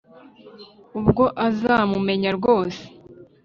ubwo 0.99 1.23
uzamumenya 1.47 2.29
rwose 2.37 2.83